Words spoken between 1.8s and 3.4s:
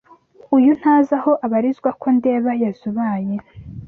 ko ndeba yazubaye